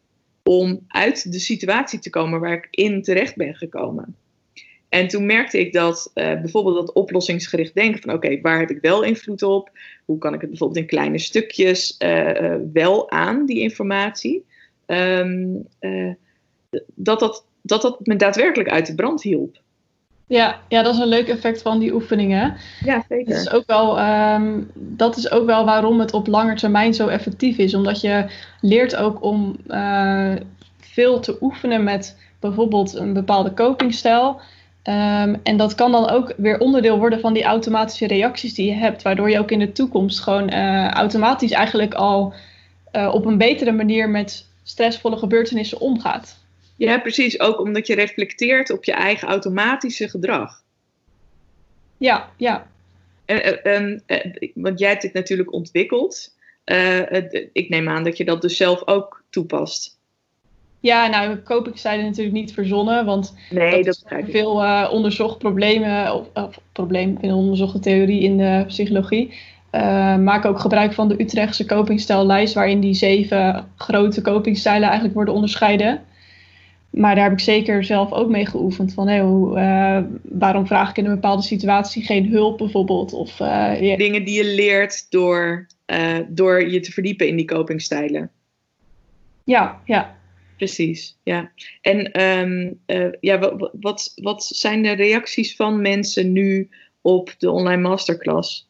om 0.49 0.79
uit 0.87 1.31
de 1.31 1.39
situatie 1.39 1.99
te 1.99 2.09
komen 2.09 2.39
waar 2.39 2.53
ik 2.53 2.67
in 2.71 3.01
terecht 3.01 3.35
ben 3.35 3.55
gekomen? 3.55 4.15
En 4.89 5.07
toen 5.07 5.25
merkte 5.25 5.59
ik 5.59 5.73
dat 5.73 6.11
uh, 6.13 6.41
bijvoorbeeld 6.41 6.75
dat 6.75 6.93
oplossingsgericht 6.93 7.73
denken 7.73 8.01
van 8.01 8.13
oké, 8.13 8.41
waar 8.41 8.59
heb 8.59 8.69
ik 8.69 8.81
wel 8.81 9.03
invloed 9.03 9.43
op? 9.43 9.69
Hoe 10.05 10.17
kan 10.17 10.33
ik 10.33 10.41
het 10.41 10.49
bijvoorbeeld 10.49 10.79
in 10.79 10.85
kleine 10.85 11.19
stukjes 11.19 11.95
uh, 11.99 12.41
uh, 12.41 12.55
wel 12.73 13.11
aan, 13.11 13.45
die 13.45 13.59
informatie? 13.59 14.45
Um, 14.85 15.67
dat, 16.95 17.19
dat, 17.19 17.45
dat 17.61 17.81
dat 17.81 18.05
me 18.05 18.15
daadwerkelijk 18.15 18.69
uit 18.69 18.85
de 18.85 18.95
brand 18.95 19.23
hielp. 19.23 19.63
Ja, 20.27 20.59
ja, 20.67 20.81
dat 20.81 20.93
is 20.93 20.99
een 20.99 21.07
leuk 21.07 21.27
effect 21.27 21.61
van 21.61 21.79
die 21.79 21.93
oefeningen. 21.93 22.55
Ja, 22.83 23.03
zeker. 23.09 23.33
Dat 23.33 23.41
is 23.41 23.51
ook 23.51 23.63
wel, 23.67 23.99
um, 23.99 24.71
dat 24.73 25.17
is 25.17 25.31
ook 25.31 25.45
wel 25.45 25.65
waarom 25.65 25.99
het 25.99 26.13
op 26.13 26.27
lange 26.27 26.55
termijn 26.55 26.93
zo 26.93 27.07
effectief 27.07 27.57
is. 27.57 27.73
Omdat 27.73 28.01
je 28.01 28.25
leert 28.61 28.95
ook 28.95 29.23
om 29.23 29.55
veel 30.79 31.19
te 31.19 31.37
oefenen 31.41 31.83
met 31.83 32.17
bijvoorbeeld 32.39 32.93
een 32.93 33.13
bepaalde 33.13 33.53
copingstijl. 33.53 34.39
Um, 34.83 35.39
en 35.43 35.57
dat 35.57 35.75
kan 35.75 35.91
dan 35.91 36.09
ook 36.09 36.33
weer 36.37 36.59
onderdeel 36.59 36.97
worden 36.97 37.19
van 37.19 37.33
die 37.33 37.43
automatische 37.43 38.07
reacties 38.07 38.53
die 38.53 38.65
je 38.65 38.75
hebt, 38.75 39.01
waardoor 39.01 39.29
je 39.29 39.39
ook 39.39 39.51
in 39.51 39.59
de 39.59 39.71
toekomst 39.71 40.19
gewoon 40.19 40.53
uh, 40.53 40.89
automatisch 40.89 41.51
eigenlijk 41.51 41.93
al 41.93 42.33
uh, 42.93 43.13
op 43.13 43.25
een 43.25 43.37
betere 43.37 43.71
manier 43.71 44.09
met 44.09 44.47
stressvolle 44.63 45.17
gebeurtenissen 45.17 45.79
omgaat. 45.79 46.37
Ja, 46.75 46.99
precies. 46.99 47.39
Ook 47.39 47.59
omdat 47.59 47.87
je 47.87 47.95
reflecteert 47.95 48.71
op 48.71 48.83
je 48.83 48.93
eigen 48.93 49.27
automatische 49.27 50.09
gedrag. 50.09 50.63
Ja, 51.97 52.29
ja. 52.37 52.67
En, 53.25 53.63
en, 53.63 54.03
en, 54.05 54.51
want 54.53 54.79
jij 54.79 54.89
hebt 54.89 55.01
dit 55.01 55.13
natuurlijk 55.13 55.53
ontwikkeld. 55.53 56.33
Uh, 56.65 57.01
ik 57.53 57.69
neem 57.69 57.89
aan 57.89 58.03
dat 58.03 58.17
je 58.17 58.25
dat 58.25 58.41
dus 58.41 58.57
zelf 58.57 58.87
ook 58.87 59.23
toepast. 59.29 59.99
Ja, 60.79 61.07
nou, 61.07 61.41
copingstijlen 61.43 62.05
natuurlijk 62.05 62.35
niet 62.35 62.53
verzonnen, 62.53 63.05
want 63.05 63.35
nee, 63.49 63.83
dat, 63.83 64.03
dat 64.09 64.19
is 64.19 64.31
veel 64.31 64.63
uh, 64.63 64.89
onderzocht 64.91 65.37
problemen, 65.37 66.13
of, 66.13 66.27
of 66.33 66.59
probleem, 66.71 67.17
een 67.21 67.33
onderzochte 67.33 67.79
theorie 67.79 68.21
in 68.21 68.37
de 68.37 68.63
psychologie. 68.67 69.33
Uh, 69.71 70.17
maak 70.17 70.45
ook 70.45 70.59
gebruik 70.59 70.93
van 70.93 71.07
de 71.07 71.21
Utrechtse 71.21 71.65
copingstijllijst, 71.65 72.53
waarin 72.53 72.79
die 72.79 72.93
zeven 72.93 73.71
grote 73.75 74.21
copingstijlen 74.21 74.83
eigenlijk 74.83 75.15
worden 75.15 75.33
onderscheiden. 75.33 76.03
Maar 76.95 77.15
daar 77.15 77.23
heb 77.23 77.33
ik 77.33 77.39
zeker 77.39 77.83
zelf 77.83 78.11
ook 78.11 78.29
mee 78.29 78.45
geoefend. 78.45 78.93
Van, 78.93 79.07
hey, 79.07 79.21
hoe, 79.21 79.57
uh, 79.57 79.99
waarom 80.21 80.67
vraag 80.67 80.89
ik 80.89 80.97
in 80.97 81.05
een 81.05 81.13
bepaalde 81.13 81.41
situatie 81.41 82.03
geen 82.03 82.29
hulp 82.29 82.57
bijvoorbeeld? 82.57 83.13
Of, 83.13 83.37
yeah. 83.37 83.97
Dingen 83.97 84.25
die 84.25 84.37
je 84.37 84.55
leert 84.55 85.11
door, 85.11 85.67
door 86.27 86.69
je 86.69 86.79
te 86.79 86.91
verdiepen 86.91 87.27
in 87.27 87.35
die 87.35 87.45
copingstijlen. 87.45 88.31
Ja, 89.43 89.81
ja. 89.85 90.15
Precies, 90.57 91.17
ja. 91.23 91.51
En 91.81 92.21
um, 92.21 92.79
uh, 92.87 93.07
ja, 93.19 93.39
wat, 93.39 93.71
wat, 93.79 94.11
wat 94.15 94.43
zijn 94.43 94.83
de 94.83 94.91
reacties 94.91 95.55
van 95.55 95.81
mensen 95.81 96.31
nu 96.31 96.69
op 97.01 97.35
de 97.37 97.51
online 97.51 97.81
masterclass? 97.81 98.69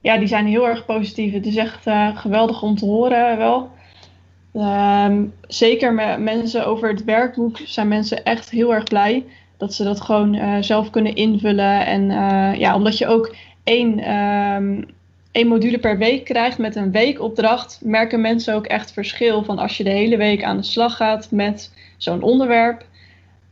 Ja, 0.00 0.18
die 0.18 0.28
zijn 0.28 0.46
heel 0.46 0.68
erg 0.68 0.84
positief. 0.84 1.32
Het 1.32 1.46
is 1.46 1.56
echt 1.56 1.82
geweldig 2.14 2.62
om 2.62 2.76
te 2.76 2.84
horen 2.84 3.38
wel. 3.38 3.76
Um, 4.58 5.34
zeker 5.48 5.94
met 5.94 6.18
mensen 6.18 6.66
over 6.66 6.88
het 6.88 7.04
werkboek 7.04 7.58
zijn 7.64 7.88
mensen 7.88 8.24
echt 8.24 8.50
heel 8.50 8.74
erg 8.74 8.84
blij 8.84 9.24
dat 9.56 9.74
ze 9.74 9.84
dat 9.84 10.00
gewoon 10.00 10.34
uh, 10.34 10.56
zelf 10.60 10.90
kunnen 10.90 11.14
invullen. 11.14 11.86
En 11.86 12.10
ja, 12.58 12.74
omdat 12.74 12.98
je 12.98 13.06
ook 13.06 13.34
één 13.64 14.12
um, 14.12 14.86
één 15.32 15.46
module 15.46 15.78
per 15.78 15.98
week 15.98 16.24
krijgt 16.24 16.58
met 16.58 16.76
een 16.76 16.90
weekopdracht, 16.90 17.80
merken 17.82 18.20
mensen 18.20 18.54
ook 18.54 18.66
echt 18.66 18.92
verschil 18.92 19.44
van 19.44 19.58
als 19.58 19.76
je 19.76 19.84
de 19.84 19.90
hele 19.90 20.16
week 20.16 20.42
aan 20.42 20.56
de 20.56 20.62
slag 20.62 20.96
gaat 20.96 21.30
met 21.30 21.72
zo'n 21.96 22.22
onderwerp, 22.22 22.84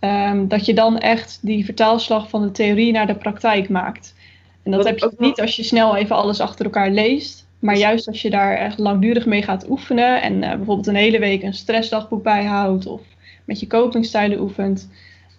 um, 0.00 0.48
dat 0.48 0.66
je 0.66 0.74
dan 0.74 0.98
echt 0.98 1.38
die 1.42 1.64
vertaalslag 1.64 2.28
van 2.28 2.42
de 2.42 2.50
theorie 2.50 2.92
naar 2.92 3.06
de 3.06 3.14
praktijk 3.14 3.68
maakt. 3.68 4.14
En 4.62 4.70
dat 4.70 4.84
heb 4.84 4.98
je 4.98 5.04
ook 5.04 5.18
niet 5.18 5.40
als 5.40 5.56
je 5.56 5.62
snel 5.62 5.96
even 5.96 6.16
alles 6.16 6.40
achter 6.40 6.64
elkaar 6.64 6.90
leest, 6.90 7.45
maar 7.66 7.76
juist 7.76 8.06
als 8.06 8.22
je 8.22 8.30
daar 8.30 8.56
echt 8.56 8.78
langdurig 8.78 9.26
mee 9.26 9.42
gaat 9.42 9.68
oefenen 9.68 10.22
en 10.22 10.32
uh, 10.32 10.48
bijvoorbeeld 10.48 10.86
een 10.86 10.94
hele 10.94 11.18
week 11.18 11.42
een 11.42 11.54
stressdagboek 11.54 12.22
bijhoudt 12.22 12.86
of 12.86 13.02
met 13.44 13.60
je 13.60 13.66
copingstijlen 13.66 14.40
oefent, 14.40 14.88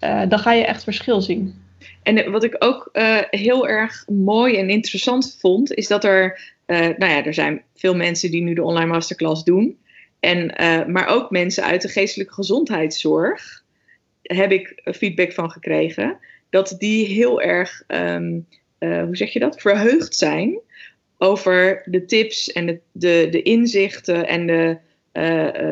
uh, 0.01 0.21
dan 0.29 0.39
ga 0.39 0.53
je 0.53 0.65
echt 0.65 0.83
verschil 0.83 1.21
zien. 1.21 1.61
En 2.03 2.31
wat 2.31 2.43
ik 2.43 2.55
ook 2.59 2.89
uh, 2.93 3.17
heel 3.29 3.67
erg 3.67 4.03
mooi 4.07 4.57
en 4.57 4.69
interessant 4.69 5.37
vond, 5.39 5.73
is 5.73 5.87
dat 5.87 6.03
er, 6.03 6.39
nou 6.65 7.05
ja, 7.05 7.25
er 7.25 7.33
zijn 7.33 7.61
veel 7.75 7.95
mensen 7.95 8.31
die 8.31 8.41
nu 8.41 8.53
de 8.53 8.63
online 8.63 8.91
masterclass 8.91 9.43
doen. 9.43 9.77
En, 10.19 10.53
maar 10.91 11.07
ook 11.07 11.31
mensen 11.31 11.63
uit 11.63 11.81
de 11.81 11.87
geestelijke 11.87 12.33
gezondheidszorg 12.33 13.63
heb 14.21 14.51
ik 14.51 14.81
feedback 14.83 15.33
van 15.33 15.51
gekregen. 15.51 16.17
Dat 16.49 16.75
die 16.77 17.05
heel 17.05 17.41
erg, 17.41 17.83
um, 17.87 18.47
hoe 18.79 19.15
zeg 19.15 19.33
je 19.33 19.39
dat, 19.39 19.61
verheugd 19.61 20.15
zijn 20.15 20.59
over 21.17 21.81
de 21.85 22.05
tips 22.05 22.51
en 22.51 22.65
de, 22.65 22.79
de, 22.91 23.27
de 23.31 23.41
inzichten. 23.41 24.27
En 24.27 24.47
de, 24.47 24.77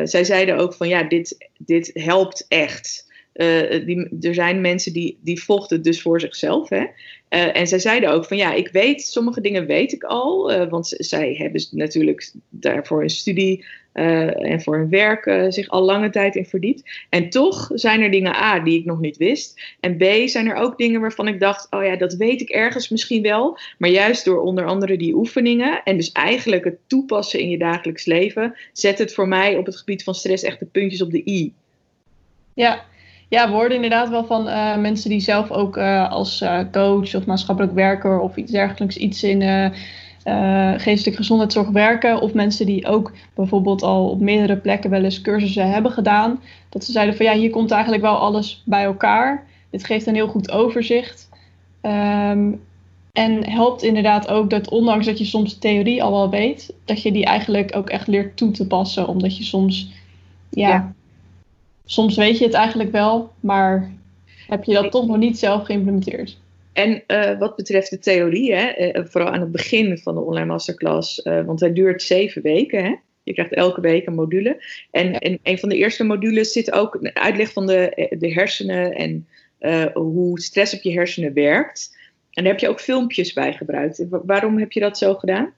zij 0.08 0.24
zeiden 0.24 0.58
ook 0.58 0.74
van 0.74 0.88
ja, 0.88 1.04
dit, 1.04 1.50
dit 1.58 1.92
helpt 1.94 2.46
echt. 2.48 3.14
Uh, 3.34 3.86
die, 3.86 4.18
er 4.22 4.34
zijn 4.34 4.62
mensen 4.62 4.94
die, 4.94 5.18
die 5.22 5.44
vochten 5.44 5.82
dus 5.82 6.02
voor 6.02 6.20
zichzelf. 6.20 6.70
Hè? 6.70 6.86
En 7.30 7.68
zij 7.68 7.80
zeiden 7.80 8.12
ook 8.12 8.26
van 8.26 8.38
ja, 8.38 8.54
ik 8.54 8.68
weet, 8.68 9.02
sommige 9.02 9.42
dingen 9.42 9.66
weet 9.66 9.92
ik 9.92 10.04
al. 10.04 10.68
Want 10.70 10.94
zij 10.98 11.34
hebben 11.34 11.66
natuurlijk 11.72 12.32
daarvoor 12.50 13.04
een 13.04 13.10
studie 13.10 13.66
en 13.96 14.62
voor 14.62 14.78
hun 14.78 14.90
werk 14.90 15.54
zich 15.54 15.68
al 15.70 15.82
lange 15.82 16.10
tijd 16.10 16.36
in 16.36 16.46
verdiept. 16.46 17.06
En 17.10 17.30
toch 17.30 17.70
zijn 17.74 18.02
er 18.02 18.12
dingen 18.12 18.36
A 18.36 18.60
die 18.60 18.80
ik 18.80 18.86
nog 18.86 19.00
niet 19.00 19.18
wist. 19.18 19.62
En 19.80 19.98
B 19.98 20.04
zijn 20.26 20.48
er 20.48 20.56
ook 20.56 20.78
dingen 20.78 21.02
waarvan 21.02 21.28
ik 21.28 21.40
dacht, 21.40 21.68
oh 21.70 21.84
ja, 21.84 21.96
dat 21.96 22.14
weet 22.14 22.42
ik 22.42 22.50
ergens 22.50 22.90
misschien 22.90 23.22
wel. 23.22 23.58
Maar 23.78 23.90
juist 23.90 24.26
door 24.26 24.42
onder 24.42 24.66
andere 24.66 24.98
die 24.98 25.16
oefeningen 25.16 25.84
en 25.84 25.98
dus 25.98 26.12
eigenlijk 26.12 26.64
het 26.64 26.78
toepassen 26.88 27.40
in 27.40 27.50
je 27.50 27.58
dagelijks 27.58 28.06
leven, 28.06 28.56
zet 28.74 28.98
het 28.98 29.14
voor 29.14 29.28
mij 29.28 29.58
op 29.58 29.66
het 29.66 29.78
gebied 29.78 30.04
van 30.04 30.16
stress 30.16 30.44
echt 30.44 30.60
de 30.60 30.66
puntjes 30.66 31.02
op 31.02 31.12
de 31.12 31.30
i. 31.30 31.54
Ja, 32.54 32.84
ja, 33.30 33.48
we 33.48 33.54
hoorden 33.54 33.76
inderdaad 33.76 34.10
wel 34.10 34.26
van 34.26 34.48
uh, 34.48 34.78
mensen 34.78 35.10
die 35.10 35.20
zelf 35.20 35.52
ook 35.52 35.78
als 36.10 36.44
coach 36.72 37.16
of 37.16 37.26
maatschappelijk 37.26 37.74
werker 37.74 38.20
of 38.20 38.36
iets 38.36 38.52
dergelijks 38.52 38.98
iets 38.98 39.24
in 39.24 39.42
geestelijke 40.78 41.20
gezondheidszorg 41.20 41.70
werken. 41.70 42.22
Of 42.22 42.34
mensen 42.34 42.66
die 42.66 42.88
ook 42.88 43.12
bijvoorbeeld 43.34 43.84
al 43.84 44.10
op 44.10 44.20
meerdere 44.20 44.58
plekken 44.58 44.90
wel 44.90 45.04
eens 45.04 45.22
cursussen 45.22 45.72
hebben 45.72 45.92
gedaan. 45.92 46.40
Dat 46.70 46.84
ze 46.84 46.92
zeiden 46.92 47.16
van 47.16 47.26
ja, 47.26 47.34
hier 47.34 47.50
komt 47.50 47.72
eigenlijk 47.72 48.02
wel 48.02 48.18
alles 48.18 48.64
bij 48.66 48.84
elkaar. 48.84 49.46
Dit 49.70 49.86
geeft 49.86 50.08
een 50.08 50.16
heel 50.16 50.28
goed 50.28 50.52
overzicht. 50.52 51.30
Um, 51.82 52.62
en 53.12 53.50
helpt 53.50 53.84
inderdaad 53.84 54.28
ook 54.28 54.50
dat 54.50 54.70
ondanks 54.70 55.06
dat 55.06 55.18
je 55.18 55.26
soms 55.26 55.54
de 55.54 55.60
theorie 55.60 56.04
al 56.04 56.12
wel 56.12 56.30
weet, 56.30 56.74
dat 56.86 57.02
je 57.02 57.12
die 57.12 57.26
eigenlijk 57.26 57.76
ook 57.76 57.90
echt 57.90 58.08
leert 58.08 58.38
toe 58.38 58.52
te 58.52 58.68
passen. 58.68 59.08
Omdat 59.08 59.38
je 59.38 59.44
soms 59.44 59.92
ja. 60.50 60.70
ja 60.70 60.94
soms 61.86 62.16
weet 62.16 62.38
je 62.38 62.46
het 62.46 62.54
eigenlijk 62.54 62.92
wel, 62.92 63.32
maar 63.40 63.92
heb 64.48 64.64
je 64.64 64.74
dat 64.74 64.92
toch 64.92 65.08
nog 65.08 65.18
niet 65.18 65.40
zelf 65.40 65.66
geïmplementeerd. 65.66 66.38
En 66.76 67.04
uh, 67.08 67.40
wat 67.40 67.56
betreft 67.56 67.90
de 67.90 68.00
theorie, 68.00 68.54
hè, 68.54 68.94
uh, 68.98 69.06
vooral 69.06 69.32
aan 69.32 69.40
het 69.40 69.52
begin 69.52 69.98
van 69.98 70.16
de 70.16 70.22
online 70.22 70.46
masterclass, 70.46 71.26
uh, 71.26 71.46
want 71.46 71.60
hij 71.60 71.74
duurt 71.74 72.02
zeven 72.02 72.42
weken. 72.42 72.84
Hè? 72.84 72.96
Je 73.24 73.34
krijgt 73.34 73.54
elke 73.54 73.82
week 73.82 74.08
een 74.08 74.16
module. 74.16 74.64
En 74.92 75.12
ja. 75.12 75.20
in 75.20 75.40
een 75.44 75.60
van 75.60 75.70
de 75.70 75.76
eerste 75.76 76.04
modules 76.04 76.52
zit 76.52 76.72
ook 76.72 76.96
een 76.96 77.16
uitleg 77.16 77.52
van 77.52 77.66
de, 77.68 78.10
de 78.20 78.34
hersenen 78.34 78.92
en 78.92 79.28
hoe 79.94 80.40
stress 80.40 80.74
op 80.74 80.82
je 80.82 80.92
hersenen 80.92 81.34
werkt. 81.34 81.98
En 82.32 82.44
daar 82.44 82.52
heb 82.52 82.62
je 82.62 82.70
ook 82.70 82.80
filmpjes 82.80 83.34
bij 83.34 83.54
gebruikt. 83.54 84.06
Waarom 84.10 84.58
heb 84.58 84.72
je 84.72 84.80
dat 84.80 84.98
zo 84.98 85.14
gedaan? 85.14 85.54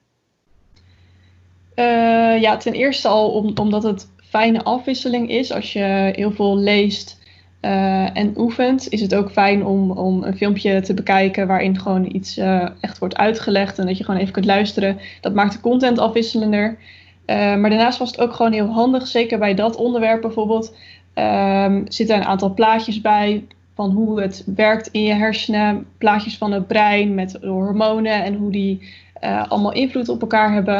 ja, 2.41 2.57
ten 2.57 2.73
eerste 2.73 3.07
al 3.07 3.31
om, 3.31 3.57
omdat 3.57 3.83
het 3.83 4.07
fijne 4.29 4.63
afwisseling 4.63 5.29
is. 5.29 5.51
Als 5.51 5.73
je 5.73 6.11
heel 6.15 6.31
veel 6.31 6.57
leest 6.57 7.16
uh, 7.61 8.17
en 8.17 8.33
oefent, 8.37 8.89
is 8.89 9.01
het 9.01 9.15
ook 9.15 9.31
fijn 9.31 9.65
om, 9.65 9.91
om 9.91 10.23
een 10.23 10.37
filmpje 10.37 10.81
te 10.81 10.93
bekijken 10.93 11.47
waarin 11.47 11.79
gewoon 11.79 12.15
iets 12.15 12.37
uh, 12.37 12.69
echt 12.79 12.97
wordt 12.97 13.17
uitgelegd 13.17 13.79
en 13.79 13.85
dat 13.85 13.97
je 13.97 14.03
gewoon 14.03 14.19
even 14.19 14.33
kunt 14.33 14.45
luisteren. 14.45 14.97
Dat 15.21 15.33
maakt 15.33 15.53
de 15.53 15.59
content 15.59 15.99
afwisselender. 15.99 16.77
Uh, 17.25 17.35
maar 17.35 17.69
daarnaast 17.69 17.99
was 17.99 18.11
het 18.11 18.19
ook 18.19 18.33
gewoon 18.33 18.51
heel 18.51 18.67
handig, 18.67 19.07
zeker 19.07 19.39
bij 19.39 19.53
dat 19.53 19.75
onderwerp 19.75 20.21
bijvoorbeeld. 20.21 20.75
Um, 21.15 21.83
zitten 21.87 22.15
een 22.15 22.25
aantal 22.25 22.53
plaatjes 22.53 23.01
bij 23.01 23.45
van 23.75 23.91
hoe 23.91 24.21
het 24.21 24.43
werkt 24.55 24.87
in 24.87 25.03
je 25.03 25.13
hersenen, 25.13 25.85
plaatjes 25.97 26.37
van 26.37 26.51
het 26.51 26.67
brein 26.67 27.15
met 27.15 27.37
hormonen 27.41 28.23
en 28.23 28.35
hoe 28.35 28.51
die 28.51 28.95
allemaal 29.21 29.73
invloed 29.73 30.09
op 30.09 30.21
elkaar 30.21 30.53
hebben. 30.53 30.79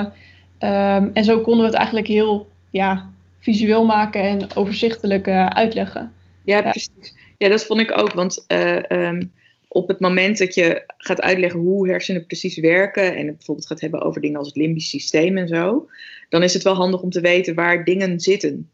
Um, 0.59 1.11
en 1.13 1.23
zo 1.23 1.39
konden 1.39 1.61
we 1.61 1.67
het 1.67 1.75
eigenlijk 1.75 2.07
heel 2.07 2.47
ja, 2.69 3.05
visueel 3.39 3.85
maken 3.85 4.21
en 4.21 4.55
overzichtelijk 4.55 5.27
uitleggen. 5.49 6.11
Ja, 6.47 6.61
precies. 6.61 7.13
Ja, 7.37 7.49
dat 7.49 7.65
vond 7.65 7.79
ik 7.79 7.97
ook. 7.97 8.13
Want 8.13 8.45
uh, 8.47 8.79
um, 8.89 9.31
op 9.67 9.87
het 9.87 9.99
moment 9.99 10.37
dat 10.37 10.55
je 10.55 10.83
gaat 10.97 11.21
uitleggen 11.21 11.59
hoe 11.59 11.89
hersenen 11.89 12.25
precies 12.25 12.57
werken 12.57 13.15
en 13.15 13.27
het 13.27 13.35
bijvoorbeeld 13.35 13.67
gaat 13.67 13.81
hebben 13.81 14.01
over 14.01 14.21
dingen 14.21 14.37
als 14.37 14.47
het 14.47 14.55
limbisch 14.55 14.89
systeem 14.89 15.37
en 15.37 15.47
zo, 15.47 15.89
dan 16.29 16.43
is 16.43 16.53
het 16.53 16.63
wel 16.63 16.73
handig 16.73 17.01
om 17.01 17.09
te 17.09 17.21
weten 17.21 17.55
waar 17.55 17.83
dingen 17.83 18.19
zitten. 18.19 18.69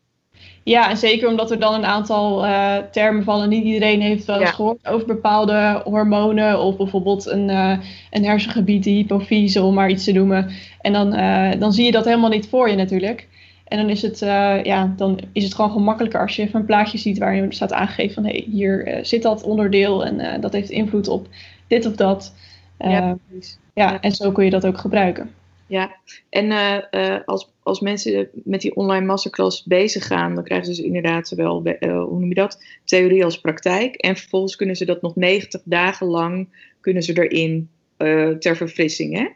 Ja, 0.64 0.90
en 0.90 0.98
zeker 0.98 1.28
omdat 1.28 1.52
er 1.52 1.60
dan 1.60 1.74
een 1.74 1.86
aantal 1.86 2.46
uh, 2.46 2.78
termen 2.78 3.24
vallen. 3.24 3.50
Niet 3.50 3.64
iedereen 3.64 4.02
heeft 4.02 4.26
wel 4.26 4.40
eens 4.40 4.50
ja. 4.50 4.56
gehoord 4.56 4.88
over 4.88 5.08
bepaalde 5.08 5.82
hormonen. 5.84 6.60
Of 6.60 6.78
bijvoorbeeld 6.78 7.26
een, 7.26 7.50
uh, 7.50 7.78
een 8.12 8.26
hersengebied, 8.26 8.84
de 8.84 8.90
hypofyse, 8.90 9.62
om 9.62 9.74
maar 9.74 9.90
iets 9.90 10.04
te 10.04 10.12
noemen. 10.12 10.52
En 10.82 10.94
dan, 10.94 11.14
uh, 11.14 11.52
dan 11.60 11.74
zie 11.74 11.86
je 11.86 11.92
dat 11.92 12.06
helemaal 12.06 12.30
niet 12.30 12.48
voor 12.48 12.70
je 12.70 12.76
natuurlijk. 12.76 13.28
En 13.74 13.80
dan 13.80 13.90
is 13.90 14.02
het, 14.02 14.22
uh, 14.22 14.64
ja, 14.64 14.94
dan 14.98 15.20
is 15.32 15.44
het 15.44 15.56
gewoon 15.56 15.72
gemakkelijker 15.72 16.22
als 16.22 16.36
je 16.36 16.42
even 16.42 16.60
een 16.60 16.66
plaatje 16.66 16.98
ziet 16.98 17.18
waarin 17.18 17.52
staat 17.52 17.74
aangegeven 17.74 18.14
van 18.14 18.26
hé, 18.26 18.30
hey, 18.30 18.46
hier 18.52 18.88
uh, 18.88 19.04
zit 19.04 19.22
dat 19.22 19.44
onderdeel 19.44 20.06
en 20.06 20.20
uh, 20.20 20.42
dat 20.42 20.54
heeft 20.54 20.70
invloed 20.70 21.08
op 21.08 21.28
dit 21.68 21.86
of 21.86 21.96
dat. 21.96 22.34
ja, 22.78 23.18
ja, 23.74 24.02
en 24.02 24.12
zo 24.12 24.32
kun 24.32 24.46
je 24.46 24.50
dat 24.50 24.66
ook 24.66 24.78
gebruiken. 24.78 25.34
Ja, 25.68 25.96
en 26.30 26.52
als, 27.26 27.52
als 27.64 27.80
mensen 27.80 28.30
met 28.34 28.62
die 28.62 28.76
online 28.76 29.06
masterclass 29.06 29.64
bezig 29.64 30.08
gaan, 30.08 30.36
dan 30.36 30.44
krijgen 30.44 30.66
ze 30.66 30.82
dus 30.82 30.86
inderdaad 30.86 31.28
zowel, 31.28 31.62
hoe 31.80 32.20
noem 32.20 32.28
je 32.28 32.34
dat, 32.34 32.64
theorie 32.84 33.24
als 33.24 33.42
praktijk. 33.42 33.96
En 33.96 34.16
vervolgens 34.16 34.56
kunnen 34.56 34.76
ze 34.76 34.86
dat 34.86 35.02
nog 35.02 35.16
90 35.16 35.62
dagen 35.66 36.08
lang, 36.08 36.48
kunnen 36.80 37.04
ze 37.04 37.28
erin 37.28 37.70
ter 38.40 38.56
verfrissing, 38.56 39.18
hè? 39.18 39.28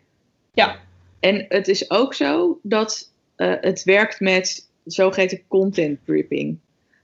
Ja. 0.53 0.75
En 1.19 1.45
het 1.49 1.67
is 1.67 1.91
ook 1.91 2.13
zo 2.13 2.59
dat 2.63 3.11
uh, 3.37 3.53
het 3.61 3.83
werkt 3.83 4.19
met 4.19 4.69
zogeheten 4.85 5.41
content 5.47 5.99
dripping. 6.05 6.57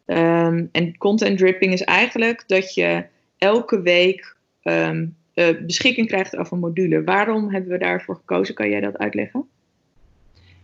Um, 0.06 0.70
en 0.72 0.98
content 0.98 1.38
dripping 1.38 1.74
is 1.74 1.84
eigenlijk 1.84 2.44
dat 2.48 2.74
je 2.74 3.06
elke 3.38 3.82
week 3.82 4.36
um, 4.64 5.16
uh, 5.36 5.48
beschikking 5.66 6.08
krijgt 6.08 6.36
over 6.36 6.54
een 6.54 6.60
module. 6.60 7.04
Waarom 7.04 7.52
hebben 7.52 7.72
we 7.72 7.78
daarvoor 7.78 8.16
gekozen? 8.16 8.56
Kan 8.56 8.70
jij 8.70 8.80
dat 8.80 8.98
uitleggen? 8.98 9.48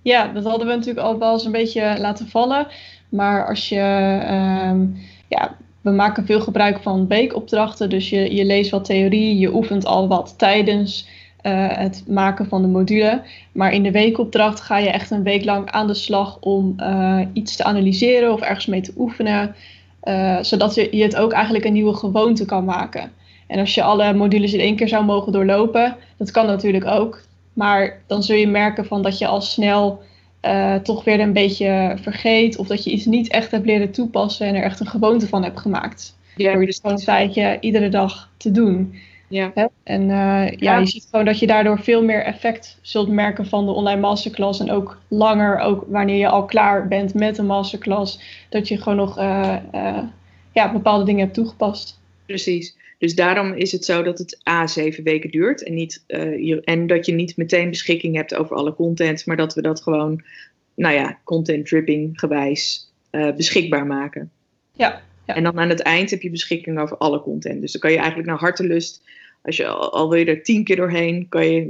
Ja, 0.02 0.28
dat 0.28 0.44
hadden 0.44 0.68
we 0.68 0.74
natuurlijk 0.74 1.06
al 1.06 1.20
wel 1.20 1.34
eens 1.34 1.46
een 1.46 1.52
beetje 1.52 1.96
laten 2.00 2.28
vallen. 2.28 2.68
Maar 3.10 3.48
als 3.48 3.70
je, 3.70 3.80
ehm, 4.24 4.86
ja, 5.28 5.58
we 5.82 5.92
maken 5.92 6.26
veel 6.26 6.42
gebruik 6.42 6.82
van 6.82 7.08
weekopdrachten. 7.08 7.90
Dus 7.90 8.10
je, 8.10 8.36
je 8.36 8.46
leest 8.46 8.72
wat 8.72 8.86
theorie, 8.86 9.38
je 9.38 9.54
oefent 9.54 9.86
al 9.86 10.08
wat 10.08 10.34
tijdens 10.38 11.08
uh, 11.44 11.68
het 11.78 12.04
maken 12.08 12.48
van 12.48 12.62
de 12.62 12.68
module. 12.68 13.22
Maar 13.52 13.74
in 13.74 13.84
de 13.84 13.92
weekopdracht 13.92 14.60
ga 14.60 14.78
je 14.78 14.90
echt 14.90 15.12
een 15.12 15.24
week 15.24 15.46
lang 15.46 15.72
aan 15.72 15.88
de 15.88 15.94
slag 15.94 16.38
om 16.40 16.76
uh, 16.78 17.22
iets 17.34 17.56
te 17.56 17.64
analyseren 17.64 18.34
of 18.34 18.42
ergens 18.42 18.66
mee 18.66 18.82
te 18.82 18.94
oefenen. 18.98 19.56
Uh, 20.04 20.38
zodat 20.42 20.76
je, 20.76 20.88
je 20.92 21.04
het 21.04 21.16
ook 21.16 21.32
eigenlijk 21.32 21.66
een 21.66 21.74
nieuwe 21.74 21.96
gewoonte 21.96 22.46
kan 22.46 22.66
maken. 22.66 23.12
En 23.48 23.60
als 23.60 23.74
je 23.74 23.84
alle 23.84 24.14
modules 24.14 24.54
in 24.54 24.60
één 24.60 24.76
keer 24.76 24.88
zou 24.88 25.06
mogen 25.06 25.32
doorlopen, 25.32 25.96
dat 26.18 26.32
kan 26.32 26.46
natuurlijk 26.46 26.86
ook. 26.86 27.22
Maar 27.54 28.02
dan 28.08 28.24
zul 28.24 28.36
je 28.36 28.48
merken 28.48 28.86
van 28.86 29.02
dat 29.02 29.18
je 29.18 29.28
al 29.28 29.42
snel 29.42 30.02
toch 30.84 31.04
weer 31.04 31.20
een 31.20 31.34
beetje 31.34 31.98
vergeet. 32.02 32.58
Of 32.58 32.68
dat 32.68 32.84
je 32.84 32.92
iets 32.92 33.06
niet 33.06 33.30
echt 33.30 33.52
hebt 33.52 33.66
leren 33.66 33.92
toepassen 33.92 34.48
en 34.48 34.56
er 34.56 34.64
echt 34.64 34.80
een 34.80 34.88
gewoonte 34.88 35.28
van 35.28 35.44
hebt 35.44 35.60
gemaakt. 35.60 36.18
Ja, 36.36 36.52
Door 36.52 36.62
je 36.62 36.68
dus 36.68 36.80
gewoon 36.80 36.98
een 36.98 37.04
tijdje 37.04 37.58
iedere 37.60 37.90
dag 37.90 38.30
te 38.38 38.52
doen. 38.52 38.94
Ja. 39.30 39.52
Hè? 39.54 39.66
En 39.84 40.02
uh, 40.02 40.10
ja. 40.10 40.52
ja. 40.58 40.78
je 40.78 40.86
ziet 40.86 41.08
gewoon 41.10 41.26
dat 41.26 41.40
je 41.40 41.48
daardoor 41.48 41.80
veel 41.80 42.04
meer 42.04 42.24
effect 42.24 42.78
zult 42.82 43.10
merken 43.10 43.46
van 43.46 43.66
de 43.66 43.72
online 43.72 44.02
masterclass. 44.02 44.60
En 44.60 44.72
ook 44.72 45.02
langer, 45.08 45.60
ook 45.60 45.86
wanneer 45.88 46.18
je 46.18 46.28
al 46.28 46.46
klaar 46.46 46.88
bent 46.88 47.14
met 47.14 47.38
een 47.38 47.46
masterclass, 47.46 48.20
dat 48.50 48.68
je 48.68 48.78
gewoon 48.78 48.98
nog 48.98 49.18
uh, 49.18 49.58
ja, 50.54 50.72
bepaalde 50.72 51.06
dingen 51.06 51.22
hebt 51.22 51.34
toegepast. 51.34 52.00
Precies. 52.26 52.76
Dus 52.98 53.16
daarom 53.16 53.54
is 53.54 53.72
het 53.72 53.86
zo 53.86 54.04
dat 54.04 54.18
het 54.18 54.42
A 54.50 54.68
zeven 54.68 55.04
weken 55.04 55.32
duurt. 55.32 55.64
En, 55.64 55.74
niet, 55.74 56.04
uh, 56.08 56.46
je, 56.46 56.62
en 56.62 56.88
dat 56.88 57.06
je 57.06 57.12
niet 57.12 57.38
meteen 57.38 57.70
beschikking 57.70 58.16
hebt 58.16 58.36
over 58.36 58.56
alle 58.56 58.76
content. 58.76 59.26
Maar 59.26 59.38
dat 59.38 59.54
we 59.54 59.62
dat 59.62 59.82
gewoon, 59.82 60.24
nou 60.76 60.96
ja, 60.96 61.20
content 61.24 61.66
dripping 61.66 62.20
gewijs 62.20 62.92
uh, 63.12 63.36
beschikbaar 63.36 63.86
maken. 63.86 64.32
Ja, 64.74 65.02
ja, 65.26 65.36
En 65.36 65.44
dan 65.44 65.60
aan 65.60 65.70
het 65.70 65.82
eind 65.82 66.10
heb 66.10 66.22
je 66.22 66.30
beschikking 66.30 66.80
over 66.80 66.98
alle 66.98 67.22
content. 67.22 67.62
Dus 67.62 67.72
dan 67.72 67.82
kan 67.82 67.92
je 67.92 67.98
eigenlijk 67.98 68.28
naar 68.28 68.40
hartelust. 68.40 69.02
Als 69.42 69.58
je 69.58 69.68
al, 69.68 70.10
wil 70.10 70.20
je 70.20 70.26
er 70.26 70.44
tien 70.44 70.64
keer 70.64 70.76
doorheen, 70.76 71.30
kan 71.30 71.48
je 71.48 71.62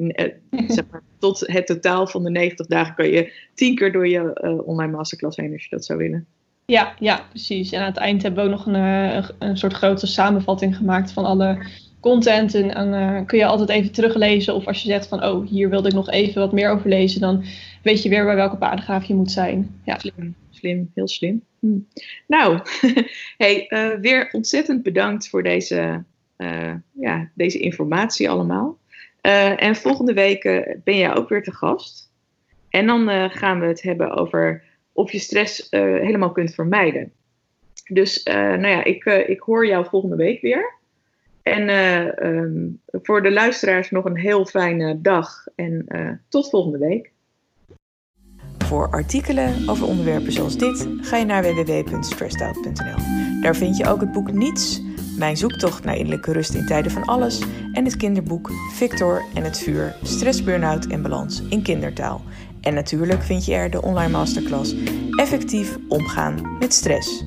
uh, 0.51 0.69
zeg 0.77 0.85
maar, 0.91 1.01
tot 1.19 1.39
het 1.39 1.65
totaal 1.65 2.07
van 2.07 2.23
de 2.23 2.29
90 2.29 2.67
dagen 2.67 2.95
kan 2.95 3.09
je 3.09 3.33
tien 3.53 3.75
keer 3.75 3.91
door 3.91 4.07
je 4.07 4.41
online 4.65 4.91
masterclass 4.91 5.38
heen 5.38 5.53
als 5.53 5.63
je 5.63 5.69
dat 5.69 5.85
zou 5.85 5.99
willen. 5.99 6.27
Ja, 6.69 6.93
ja, 6.99 7.25
precies. 7.29 7.71
En 7.71 7.79
aan 7.79 7.85
het 7.85 7.97
eind 7.97 8.21
hebben 8.21 8.43
we 8.43 8.49
ook 8.49 8.57
nog 8.57 8.65
een, 8.65 8.75
eh, 8.75 9.15
een, 9.15 9.23
een 9.39 9.57
soort 9.57 9.73
grote 9.73 10.07
samenvatting 10.07 10.75
gemaakt 10.75 11.11
van 11.11 11.25
alle 11.25 11.65
content. 11.99 12.53
En, 12.53 12.75
en 12.75 12.88
uh, 12.88 13.25
kun 13.25 13.38
je 13.38 13.45
altijd 13.45 13.69
even 13.69 13.91
teruglezen. 13.91 14.55
Of 14.55 14.67
als 14.67 14.81
je 14.81 14.89
zegt 14.89 15.07
van, 15.07 15.23
oh, 15.23 15.47
hier 15.47 15.69
wilde 15.69 15.88
ik 15.88 15.93
nog 15.93 16.09
even 16.09 16.41
wat 16.41 16.51
meer 16.51 16.69
over 16.69 16.89
lezen. 16.89 17.21
Dan 17.21 17.43
weet 17.83 18.03
je 18.03 18.09
weer 18.09 18.25
bij 18.25 18.35
welke 18.35 18.57
paragraaf 18.57 19.03
je 19.03 19.15
moet 19.15 19.31
zijn. 19.31 19.81
Ja. 19.85 19.97
Slim, 19.99 20.35
slim, 20.49 20.91
heel 20.93 21.07
slim. 21.07 21.43
Hm. 21.59 21.77
Nou, 22.27 22.59
hey, 23.38 23.65
uh, 23.69 23.99
weer 23.99 24.29
ontzettend 24.31 24.83
bedankt 24.83 25.29
voor 25.29 25.43
deze, 25.43 26.03
ja, 26.91 27.29
deze 27.34 27.60
informatie 27.60 28.29
allemaal. 28.29 28.77
en 29.22 29.75
volgende 29.75 30.13
week 30.13 30.43
ben 30.84 30.98
jij 30.98 31.15
ook 31.15 31.29
weer 31.29 31.43
te 31.43 31.53
gast. 31.53 32.12
En 32.69 32.88
dan 32.88 33.29
gaan 33.29 33.60
we 33.60 33.65
het 33.65 33.81
hebben 33.81 34.12
over 34.12 34.63
of 34.93 35.12
je 35.12 35.19
stress 35.19 35.67
helemaal 35.69 36.31
kunt 36.31 36.53
vermijden. 36.53 37.12
Dus 37.88 38.24
nou 38.24 38.67
ja, 38.67 38.84
ik, 38.84 39.05
ik 39.05 39.39
hoor 39.39 39.67
jou 39.67 39.86
volgende 39.86 40.15
week 40.15 40.41
weer. 40.41 40.77
En 41.43 41.69
um, 42.25 42.81
voor 42.91 43.22
de 43.22 43.31
luisteraars 43.31 43.91
nog 43.91 44.05
een 44.05 44.17
heel 44.17 44.46
fijne 44.46 45.01
dag 45.01 45.46
en 45.55 45.86
tot 46.29 46.50
volgende 46.50 46.77
week. 46.77 47.12
Voor 48.69 48.89
artikelen 48.89 49.69
over 49.69 49.88
onderwerpen 49.88 50.31
zoals 50.31 50.58
dit 50.58 50.88
ga 51.01 51.17
je 51.17 51.25
naar 51.25 51.43
www.stressedout.nl. 51.43 52.98
Daar 53.41 53.55
vind 53.55 53.77
je 53.77 53.88
ook 53.88 54.00
het 54.00 54.12
boek 54.12 54.31
Niets, 54.31 54.81
mijn 55.19 55.38
zoektocht 55.38 55.83
naar 55.83 55.95
innerlijke 55.95 56.31
rust 56.31 56.53
in 56.53 56.65
tijden 56.65 56.91
van 56.91 57.05
alles 57.05 57.41
en 57.73 57.85
het 57.85 57.97
kinderboek 57.97 58.51
Victor 58.73 59.23
en 59.33 59.43
het 59.43 59.59
vuur, 59.59 59.95
stress, 60.03 60.43
burn-out 60.43 60.85
en 60.85 61.01
balans 61.01 61.41
in 61.49 61.61
kindertaal. 61.61 62.21
En 62.61 62.73
natuurlijk 62.73 63.23
vind 63.23 63.45
je 63.45 63.53
er 63.53 63.71
de 63.71 63.81
online 63.81 64.11
masterclass 64.11 64.75
Effectief 65.15 65.77
omgaan 65.88 66.58
met 66.60 66.73
stress. 66.73 67.25